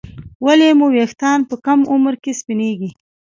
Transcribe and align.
ولې 0.45 0.69
مو 0.77 0.87
ویښتان 0.95 1.39
په 1.49 1.55
کم 1.65 1.79
عمر 1.93 2.15
کې 2.23 2.31
سپینېږي 2.39 2.89